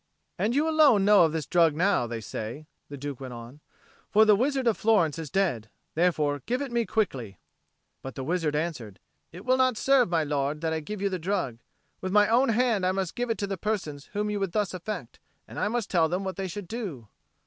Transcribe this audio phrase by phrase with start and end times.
[0.39, 3.59] "And you alone know of this drug now, they say," the Duke went on.
[4.09, 5.69] "For the wizard of Florence is dead.
[5.93, 7.37] Therefore give it me quickly."
[8.01, 8.99] But the wizard answered,
[9.31, 11.59] "It will not serve, my lord, that I give you the drug.
[12.01, 14.73] With my own hand I must give it to the persons whom you would thus
[14.73, 17.07] affect, and I must tell them what they should do."